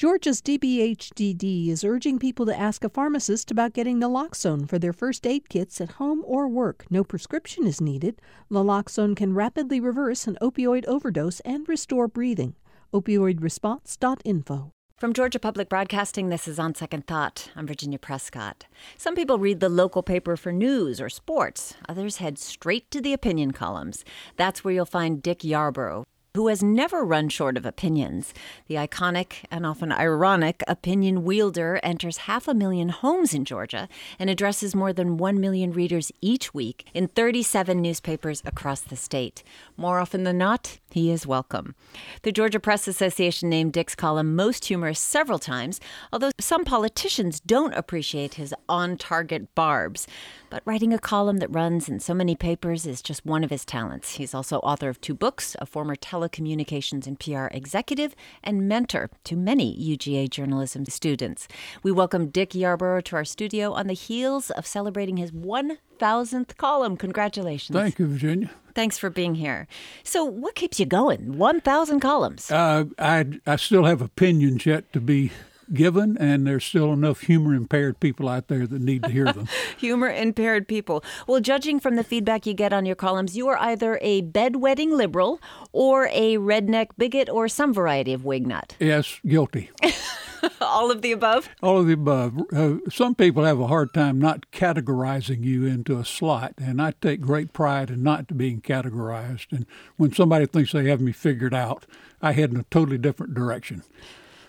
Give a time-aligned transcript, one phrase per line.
[0.00, 5.26] Georgia's DBHDD is urging people to ask a pharmacist about getting naloxone for their first
[5.26, 6.86] aid kits at home or work.
[6.88, 8.18] No prescription is needed.
[8.50, 12.54] Naloxone can rapidly reverse an opioid overdose and restore breathing.
[12.94, 14.72] Opioidresponse.info.
[15.00, 17.50] From Georgia Public Broadcasting, this is On Second Thought.
[17.56, 18.66] I'm Virginia Prescott.
[18.98, 21.74] Some people read the local paper for news or sports.
[21.88, 24.04] Others head straight to the opinion columns.
[24.36, 28.32] That's where you'll find Dick Yarbrough, who has never run short of opinions.
[28.68, 33.88] The iconic and often ironic opinion wielder enters half a million homes in Georgia
[34.18, 39.42] and addresses more than 1 million readers each week in 37 newspapers across the state.
[39.76, 41.74] More often than not, he is welcome.
[42.22, 45.80] The Georgia Press Association named Dick's column most humorous several times,
[46.12, 50.06] although some politicians don't appreciate his on target barbs.
[50.50, 53.64] But writing a column that runs in so many papers is just one of his
[53.64, 54.14] talents.
[54.14, 59.36] He's also author of two books, a former telecommunications and PR executive, and mentor to
[59.36, 61.48] many UGA journalism students.
[61.82, 66.96] We welcome Dick Yarbrough to our studio on the heels of celebrating his 1000th column.
[66.96, 67.76] Congratulations.
[67.76, 68.50] Thank you, Virginia.
[68.74, 69.66] Thanks for being here.
[70.04, 71.38] So, what keeps you going?
[71.38, 72.50] 1,000 columns.
[72.50, 75.32] Uh, I, I still have opinions yet to be
[75.72, 79.48] given, and there's still enough humor impaired people out there that need to hear them.
[79.76, 81.04] humor impaired people.
[81.26, 84.92] Well, judging from the feedback you get on your columns, you are either a bedwetting
[84.92, 85.40] liberal
[85.72, 88.72] or a redneck bigot or some variety of wignut.
[88.78, 89.70] Yes, guilty.
[90.60, 91.48] All of the above?
[91.62, 92.40] All of the above.
[92.52, 96.94] Uh, some people have a hard time not categorizing you into a slot, and I
[97.00, 99.52] take great pride in not being categorized.
[99.52, 101.84] And when somebody thinks they have me figured out,
[102.22, 103.82] I head in a totally different direction.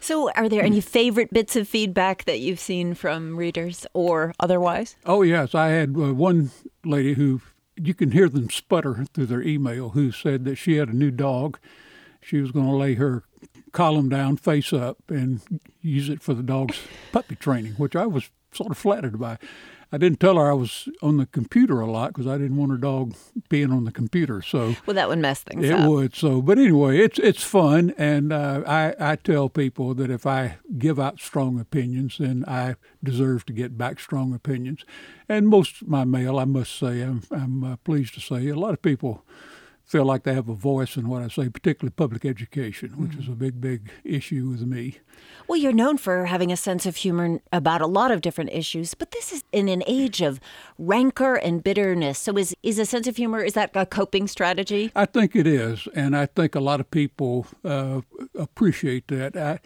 [0.02, 4.96] So, are there any favorite bits of feedback that you've seen from readers or otherwise?
[5.06, 5.54] Oh, yes.
[5.54, 6.50] I had uh, one
[6.84, 7.42] lady who
[7.76, 11.12] you can hear them sputter through their email who said that she had a new
[11.12, 11.60] dog.
[12.20, 13.24] She was going to lay her
[13.72, 15.42] column down face up and
[15.82, 16.80] use it for the dog's
[17.12, 19.38] puppy training, which I was sort of flattered by.
[19.94, 22.72] I didn't tell her I was on the computer a lot because I didn't want
[22.72, 23.14] her dog
[23.50, 24.42] being on the computer.
[24.42, 25.82] So well, that would mess things it up.
[25.82, 26.16] It would.
[26.16, 30.58] So, but anyway, it's it's fun, and uh, I I tell people that if I
[30.78, 34.86] give out strong opinions, then I deserve to get back strong opinions.
[35.28, 38.56] And most of my mail, I must say, I'm I'm uh, pleased to say, a
[38.56, 39.26] lot of people
[39.86, 43.22] feel like they have a voice in what I say, particularly public education, which mm-hmm.
[43.22, 45.00] is a big, big issue with me.
[45.48, 48.94] Well, you're known for having a sense of humor about a lot of different issues,
[48.94, 50.40] but this is in an age of
[50.78, 52.20] rancor and bitterness.
[52.20, 54.92] So, is is a sense of humor is that a coping strategy?
[54.96, 58.02] I think it is, and I think a lot of people uh,
[58.36, 59.36] appreciate that.
[59.36, 59.60] I,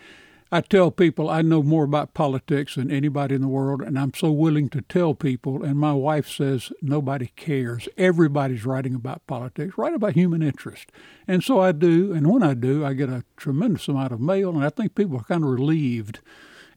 [0.51, 4.13] I tell people I know more about politics than anybody in the world, and I'm
[4.13, 5.63] so willing to tell people.
[5.63, 7.89] And my wife says nobody cares.
[7.97, 10.91] Everybody's writing about politics, write about human interest.
[11.28, 12.13] And so I do.
[12.13, 15.17] And when I do, I get a tremendous amount of mail, and I think people
[15.17, 16.19] are kind of relieved.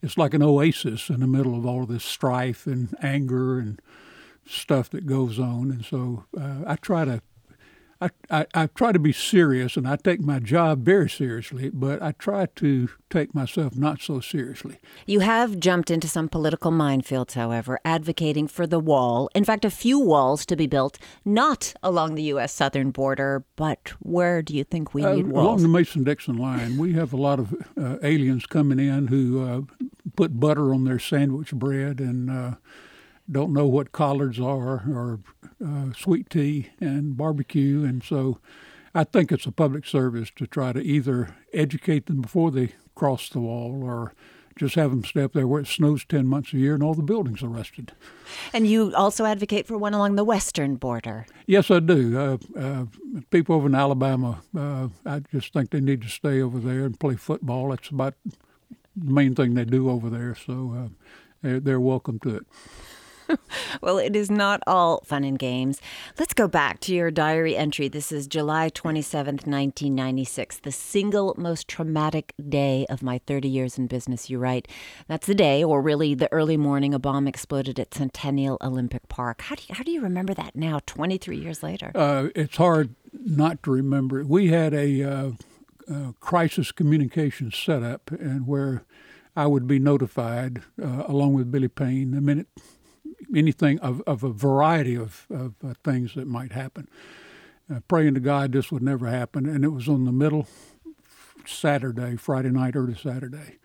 [0.03, 3.83] It's like an oasis in the middle of all this strife and anger and
[4.47, 5.71] stuff that goes on.
[5.71, 7.21] And so uh, I try to
[8.01, 12.01] I, I, I, try to be serious and I take my job very seriously, but
[12.01, 14.79] I try to take myself not so seriously.
[15.05, 19.29] You have jumped into some political minefields, however, advocating for the wall.
[19.35, 22.53] In fact, a few walls to be built, not along the U.S.
[22.53, 25.45] southern border, but where do you think we uh, need walls?
[25.45, 26.79] Along the Mason Dixon line.
[26.79, 31.01] We have a lot of uh, aliens coming in who uh, put butter on their
[31.01, 32.55] sandwich bread and uh,
[33.31, 35.21] don't know what collards are or
[35.65, 37.85] uh, sweet tea and barbecue.
[37.85, 38.39] And so
[38.95, 43.29] I think it's a public service to try to either educate them before they cross
[43.29, 44.13] the wall or
[44.57, 46.95] just have them stay up there where it snows 10 months a year and all
[46.95, 47.93] the buildings are rusted.
[48.53, 51.27] And you also advocate for one along the western border?
[51.47, 52.19] Yes, I do.
[52.19, 52.85] Uh, uh,
[53.31, 56.99] people over in Alabama, uh, I just think they need to stay over there and
[56.99, 57.71] play football.
[57.71, 58.15] That's about
[58.97, 60.35] the main thing they do over there.
[60.35, 60.89] So uh,
[61.43, 62.47] they're, they're welcome to it.
[63.83, 65.81] well, it is not all fun and games.
[66.19, 67.89] Let's go back to your diary entry.
[67.89, 73.87] This is July 27th, 1996, the single most traumatic day of my 30 years in
[73.87, 74.69] business, you write.
[75.07, 79.43] That's the day, or really the early morning, a bomb exploded at Centennial Olympic Park.
[79.43, 81.93] How do you, how do you remember that now, 23 years later?
[81.95, 84.25] Uh, it's hard not to remember.
[84.25, 85.31] We had a uh,
[85.91, 88.85] uh, crisis communication setup, and where
[89.37, 92.49] I would be notified, uh, along with Billy Payne, the minute
[93.35, 96.89] anything of, of a variety of, of uh, things that might happen.
[97.71, 100.47] Uh, praying to God this would never happen, and it was on the middle
[101.47, 103.59] Saturday, Friday night, early Saturday,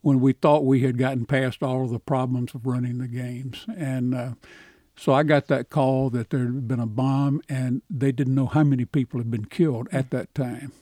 [0.00, 3.66] when we thought we had gotten past all of the problems of running the games.
[3.76, 4.30] And uh,
[4.96, 8.46] so I got that call that there had been a bomb, and they didn't know
[8.46, 10.72] how many people had been killed at that time.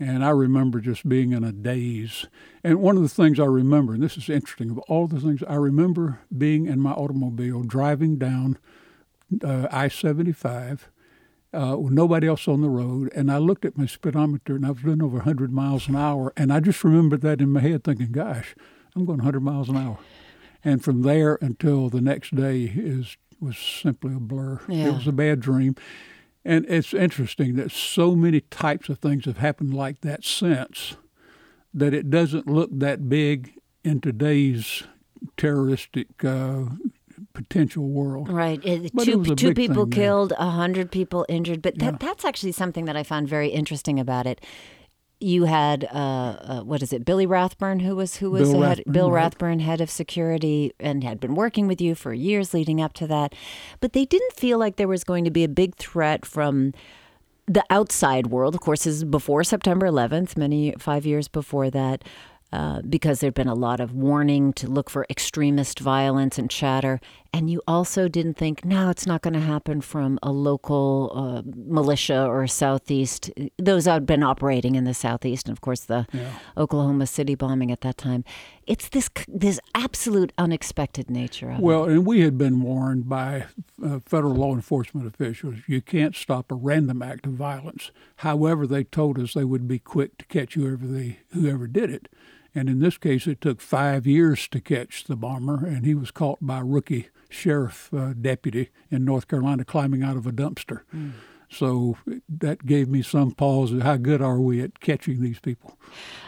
[0.00, 2.26] And I remember just being in a daze.
[2.64, 5.42] And one of the things I remember, and this is interesting, of all the things
[5.46, 8.58] I remember being in my automobile driving down
[9.44, 10.88] uh, I 75
[11.52, 13.12] uh, with nobody else on the road.
[13.14, 16.32] And I looked at my speedometer and I was doing over 100 miles an hour.
[16.34, 18.54] And I just remembered that in my head thinking, gosh,
[18.96, 19.98] I'm going 100 miles an hour.
[20.64, 24.60] And from there until the next day is was simply a blur.
[24.68, 24.88] Yeah.
[24.88, 25.74] It was a bad dream.
[26.44, 30.96] And it's interesting that so many types of things have happened like that since
[31.74, 33.52] that it doesn't look that big
[33.84, 34.84] in today's
[35.36, 36.64] terroristic uh,
[37.34, 38.28] potential world.
[38.28, 38.64] Right.
[38.64, 41.62] It, But it two was a two big people killed, a hundred people injured.
[41.62, 41.98] But that, Yeah.
[42.00, 44.40] that's actually something that I found very interesting about it.
[45.22, 48.78] You had uh, uh, what is it, Billy Rathburn, who was who was Bill head,
[48.78, 49.22] Rathburn, Bill right.
[49.22, 53.06] Rathburn, head of security, and had been working with you for years leading up to
[53.06, 53.34] that.
[53.80, 56.72] But they didn't feel like there was going to be a big threat from
[57.50, 62.04] the outside world, of course, is before September 11th, many five years before that,
[62.52, 67.00] uh, because there'd been a lot of warning to look for extremist violence and chatter.
[67.32, 71.42] And you also didn't think, no, it's not going to happen from a local uh,
[71.54, 73.30] militia or southeast.
[73.56, 76.06] Those had been operating in the southeast, and of course the
[76.56, 78.24] Oklahoma City bombing at that time.
[78.66, 81.62] It's this this absolute unexpected nature of it.
[81.62, 83.46] Well, and we had been warned by
[83.84, 87.92] uh, federal law enforcement officials you can't stop a random act of violence.
[88.16, 92.08] However, they told us they would be quick to catch whoever they whoever did it.
[92.54, 96.10] And in this case, it took five years to catch the bomber, and he was
[96.10, 100.82] caught by rookie sheriff uh, deputy in North Carolina climbing out of a dumpster.
[101.50, 101.96] So
[102.28, 103.72] that gave me some pause.
[103.82, 105.76] How good are we at catching these people?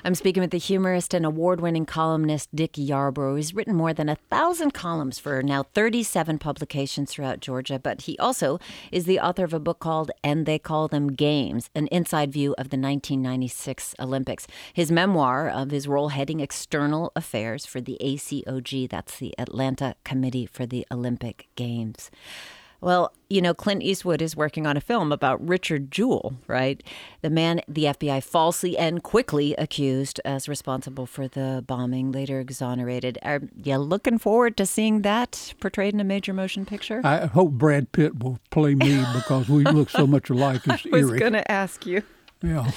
[0.04, 3.36] I'm speaking with the humorist and award winning columnist Dick Yarbrough.
[3.36, 8.19] He's written more than a thousand columns for now 37 publications throughout Georgia, but he
[8.19, 8.58] also
[8.90, 12.52] is the author of a book called And They Call Them Games An Inside View
[12.58, 14.48] of the 1996 Olympics.
[14.72, 20.46] His memoir of his role heading external affairs for the ACOG, that's the Atlanta Committee
[20.46, 22.10] for the Olympic Games.
[22.82, 26.82] Well, you know, Clint Eastwood is working on a film about Richard Jewell, right?
[27.23, 33.19] The man the FBI falsely and quickly accused as responsible for the bombing, later exonerated.
[33.23, 37.00] Are you looking forward to seeing that portrayed in a major motion picture?
[37.05, 40.62] I hope Brad Pitt will play me because we look so much alike.
[40.67, 42.02] It's I was going to ask you
[42.43, 42.69] Yeah.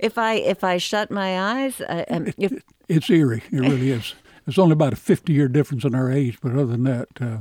[0.00, 1.80] if I if I shut my eyes.
[1.80, 2.52] Uh, um, if,
[2.88, 3.44] It's eerie.
[3.52, 4.14] It really is.
[4.48, 7.38] It's only about a 50 year difference in our age, but other than that, uh,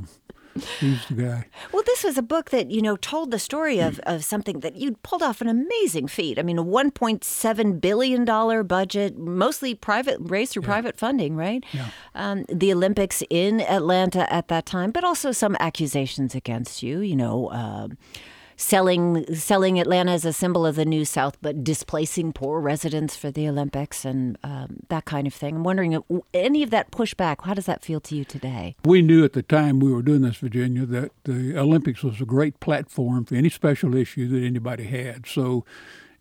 [0.80, 1.46] he's the guy.
[1.96, 5.02] This was a book that, you know, told the story of, of something that you'd
[5.02, 6.38] pulled off an amazing feat.
[6.38, 8.26] I mean, a $1.7 billion
[8.68, 11.64] budget, mostly private, raised through private funding, right?
[11.72, 11.88] Yeah.
[12.14, 17.16] Um, the Olympics in Atlanta at that time, but also some accusations against you, you
[17.16, 17.48] know.
[17.48, 17.88] Uh,
[18.58, 23.30] Selling selling Atlanta as a symbol of the New South, but displacing poor residents for
[23.30, 25.58] the Olympics and um, that kind of thing.
[25.58, 26.02] I'm wondering, uh,
[26.34, 28.76] any of that pushback, how does that feel to you today?
[28.86, 32.26] We knew at the time we were doing this, Virginia, that the Olympics was a
[32.26, 35.28] great platform for any special issue that anybody had.
[35.28, 35.66] So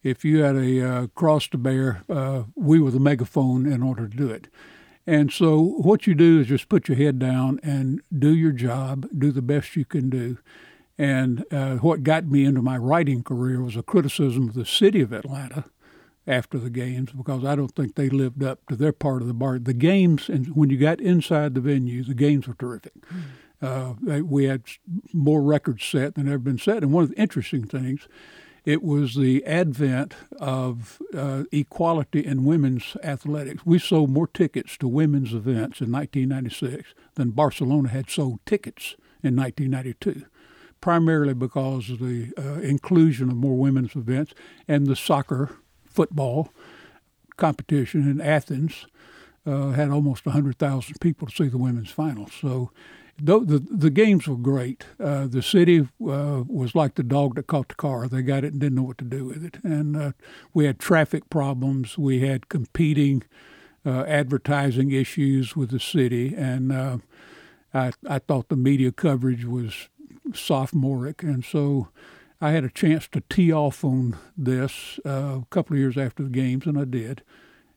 [0.03, 4.09] if you had a uh, cross to bear, uh, we were the megaphone in order
[4.09, 4.49] to do it.
[5.07, 9.07] And so what you do is just put your head down and do your job,
[9.17, 10.39] do the best you can do.
[10.97, 15.01] And uh, what got me into my writing career was a criticism of the city
[15.01, 15.65] of Atlanta
[16.27, 19.35] after the games because I don't think they lived up to their part of the
[19.35, 19.59] bar.
[19.59, 22.93] The games, and when you got inside the venue, the games were terrific.
[23.61, 24.63] Uh, they, we had
[25.13, 26.83] more records set than ever been set.
[26.83, 28.07] And one of the interesting things,
[28.65, 33.67] it was the advent of uh, equality in women's athletics.
[33.67, 39.37] We sold more tickets to women's events in 1996 than Barcelona had sold tickets in
[39.37, 40.27] 1992
[40.85, 44.35] primarily because of the uh, inclusion of more women's events
[44.69, 46.51] and the soccer, football
[47.39, 48.85] competition in Athens
[49.47, 52.29] uh, had almost 100,000 people to see the women's final.
[52.29, 52.71] So
[53.19, 54.85] though the, the games were great.
[55.01, 58.07] Uh, the city uh, was like the dog that caught the car.
[58.07, 59.61] They got it and didn't know what to do with it.
[59.65, 60.13] And uh,
[60.53, 61.97] we had traffic problems.
[61.97, 63.23] We had competing
[63.87, 66.35] uh, advertising issues with the city.
[66.35, 66.99] And uh,
[67.73, 69.89] I, I thought the media coverage was
[70.33, 71.89] sophomoric, and so
[72.41, 76.23] I had a chance to tee off on this uh, a couple of years after
[76.23, 77.23] the games, and I did.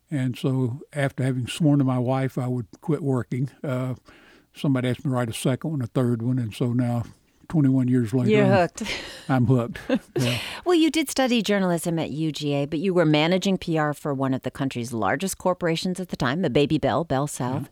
[0.10, 3.96] And so after having sworn to my wife I would quit working, uh,
[4.54, 7.04] somebody asked me to write a second one, a third one, and so now,
[7.50, 8.84] 21 years later, You're I'm- hooked.
[9.30, 9.80] I'm hooked.
[10.18, 10.38] Yeah.
[10.66, 14.42] Well, you did study journalism at UGA, but you were managing PR for one of
[14.42, 17.70] the country's largest corporations at the time, the Baby Bell, Bell South.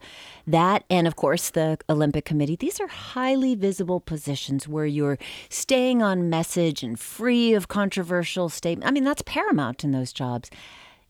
[0.47, 2.55] That, and of course, the Olympic Committee.
[2.55, 5.17] These are highly visible positions where you're
[5.49, 8.87] staying on message and free of controversial statements.
[8.87, 10.49] I mean, that's paramount in those jobs.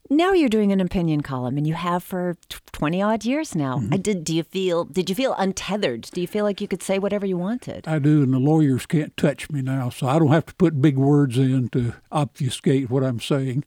[0.10, 2.38] Now you're doing an opinion column and you have for
[2.72, 3.78] 20 odd years now.
[3.78, 4.02] Mm-hmm.
[4.02, 6.10] did do you feel did you feel untethered?
[6.14, 7.88] Do you feel like you could say whatever you wanted?
[7.88, 10.82] I do and the lawyers can't touch me now, so I don't have to put
[10.82, 13.64] big words in to obfuscate what I'm saying.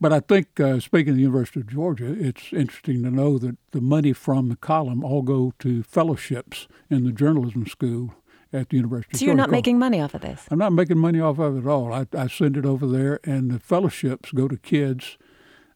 [0.00, 3.56] But I think uh, speaking of the University of Georgia, it's interesting to know that
[3.72, 8.14] the money from the column all go to fellowships in the journalism school
[8.52, 9.16] at the University.
[9.16, 10.46] So you're not making money off of this?
[10.50, 11.92] I'm not making money off of it at all.
[11.92, 15.16] I, I send it over there, and the fellowships go to kids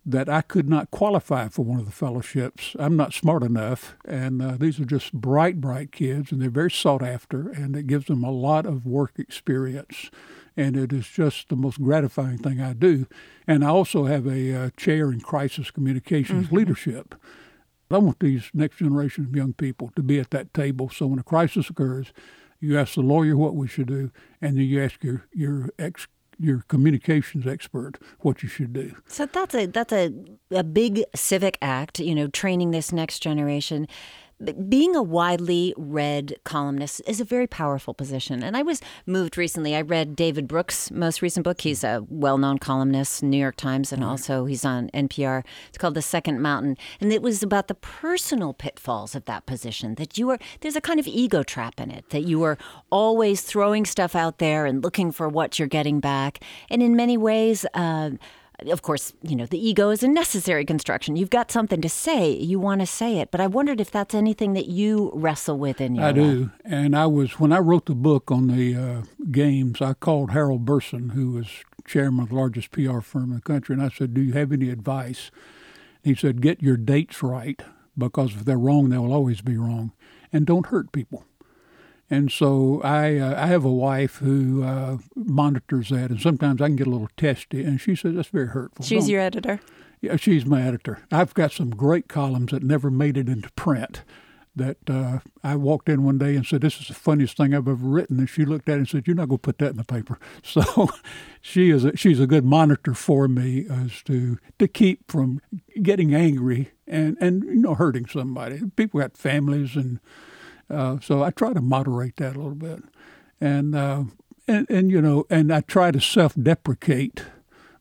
[0.09, 2.77] that I could not qualify for one of the fellowships.
[2.79, 6.71] I'm not smart enough, and uh, these are just bright, bright kids, and they're very
[6.71, 10.11] sought after, and it gives them a lot of work experience.
[10.57, 13.07] And it is just the most gratifying thing I do.
[13.47, 16.57] And I also have a uh, chair in crisis communications mm-hmm.
[16.57, 17.15] leadership.
[17.91, 20.89] I want these next generation of young people to be at that table.
[20.89, 22.13] So when a crisis occurs,
[22.61, 24.11] you ask the lawyer what we should do,
[24.41, 26.07] and then you ask your your ex
[26.38, 28.95] your communications expert what you should do.
[29.07, 30.12] So that's a that's a
[30.50, 33.88] a big civic act, you know, training this next generation
[34.69, 38.43] being a widely read columnist is a very powerful position.
[38.43, 39.75] And I was moved recently.
[39.75, 41.62] I read David Brooks' most recent book.
[41.62, 45.43] He's a well known columnist, New York Times, and also he's on NPR.
[45.69, 46.76] It's called The Second Mountain.
[47.00, 50.83] And it was about the personal pitfalls of that position that you are, there's a
[50.83, 52.59] kind of ego trap in it, that you are
[52.90, 56.40] always throwing stuff out there and looking for what you're getting back.
[56.69, 58.11] And in many ways, uh,
[58.61, 61.17] of course, you know, the ego is a necessary construction.
[61.17, 63.31] You've got something to say, you want to say it.
[63.31, 66.17] But I wondered if that's anything that you wrestle with in your life.
[66.17, 66.31] I life.
[66.31, 66.51] do.
[66.65, 70.65] And I was, when I wrote the book on the uh, games, I called Harold
[70.65, 71.49] Burson, who was
[71.87, 74.53] chairman of the largest PR firm in the country, and I said, Do you have
[74.53, 75.31] any advice?
[76.03, 77.61] He said, Get your dates right,
[77.97, 79.93] because if they're wrong, they'll always be wrong.
[80.33, 81.25] And don't hurt people.
[82.09, 86.69] And so I uh, I have a wife who uh, monitors that, and sometimes I
[86.69, 88.85] can get a little testy, and she says that's very hurtful.
[88.85, 89.11] She's Don't.
[89.11, 89.61] your editor.
[90.01, 91.01] Yeah, she's my editor.
[91.11, 94.03] I've got some great columns that never made it into print.
[94.55, 97.69] That uh, I walked in one day and said, "This is the funniest thing I've
[97.69, 99.71] ever written," and she looked at it and said, "You're not going to put that
[99.71, 100.89] in the paper." So,
[101.43, 105.41] she is a, she's a good monitor for me as to to keep from
[105.83, 108.63] getting angry and and you know hurting somebody.
[108.77, 110.01] People got families and
[110.70, 112.82] uh, so I try to moderate that a little bit,
[113.40, 114.04] and uh,
[114.49, 117.25] and and you know, and I try to self-deprecate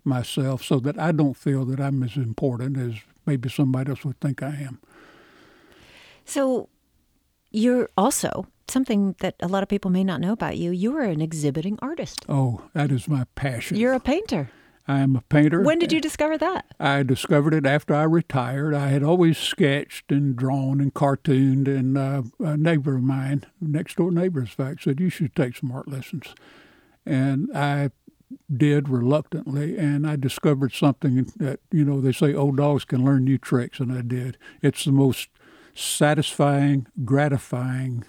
[0.03, 4.19] myself so that I don't feel that I'm as important as maybe somebody else would
[4.19, 4.79] think I am.
[6.25, 6.69] So,
[7.51, 10.71] you're also something that a lot of people may not know about you.
[10.71, 12.25] You are an exhibiting artist.
[12.27, 13.77] Oh, that is my passion.
[13.77, 14.49] You're a painter.
[14.87, 15.61] I am a painter.
[15.61, 16.65] When did you discover that?
[16.79, 18.75] I discovered it after I retired.
[18.75, 23.97] I had always sketched and drawn and cartooned, and uh, a neighbor of mine, next
[23.97, 26.35] door neighbor, in fact, said, You should take some art lessons.
[27.03, 27.89] And I
[28.55, 33.23] did reluctantly, and I discovered something that, you know, they say old dogs can learn
[33.23, 34.37] new tricks, and I did.
[34.61, 35.29] It's the most
[35.73, 38.05] satisfying, gratifying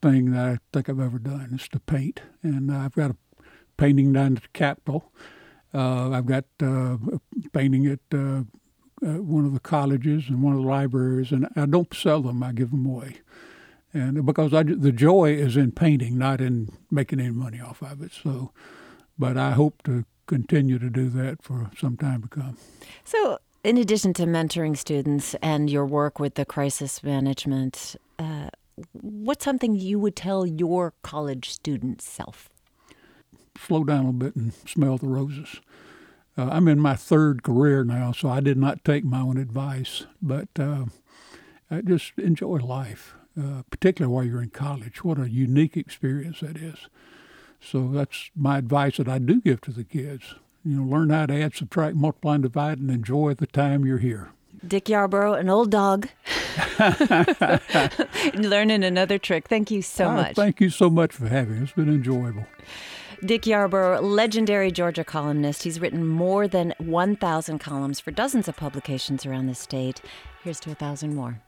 [0.00, 2.22] thing that I think I've ever done is to paint.
[2.42, 3.16] And I've got a
[3.76, 5.12] painting down at the Capitol
[5.74, 6.96] uh, I've got uh,
[7.52, 8.42] painting at uh,
[9.02, 12.42] uh, one of the colleges and one of the libraries, and I don't sell them.
[12.42, 13.18] I give them away,
[13.92, 18.02] and because I, the joy is in painting, not in making any money off of
[18.02, 18.12] it.
[18.12, 18.52] So,
[19.18, 22.56] but I hope to continue to do that for some time to come.
[23.04, 28.48] So, in addition to mentoring students and your work with the crisis management, uh,
[28.92, 32.48] what's something you would tell your college student self?
[33.66, 35.60] Slow down a bit and smell the roses.
[36.36, 40.06] Uh, I'm in my third career now, so I did not take my own advice,
[40.22, 40.84] but uh,
[41.70, 45.02] I just enjoy life, uh, particularly while you're in college.
[45.02, 46.86] What a unique experience that is.
[47.60, 50.36] So that's my advice that I do give to the kids.
[50.64, 53.98] You know, learn how to add, subtract, multiply, and divide, and enjoy the time you're
[53.98, 54.30] here.
[54.66, 56.08] Dick Yarbrough, an old dog,
[58.34, 59.48] learning another trick.
[59.48, 60.36] Thank you so much.
[60.36, 61.62] Thank you so much for having us.
[61.64, 62.46] It's been enjoyable.
[63.24, 65.64] Dick Yarbrough, legendary Georgia columnist.
[65.64, 70.00] He's written more than 1,000 columns for dozens of publications around the state.
[70.44, 71.42] Here's to a thousand more.